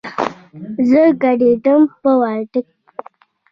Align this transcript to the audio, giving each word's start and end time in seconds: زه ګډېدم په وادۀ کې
زه 0.89 1.01
ګډېدم 1.23 1.81
په 2.01 2.11
وادۀ 2.19 2.45
کې 2.61 2.61